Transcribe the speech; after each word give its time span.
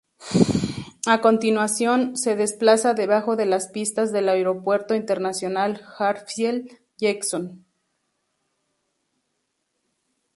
A 1.05 1.21
continuación, 1.21 2.17
se 2.17 2.35
desplaza 2.35 2.95
debajo 2.95 3.35
de 3.35 3.45
las 3.45 3.67
pistas 3.67 4.11
del 4.11 4.29
Aeropuerto 4.29 4.95
Internacional 4.95 5.79
Hartsfield-Jackson. 5.99 7.63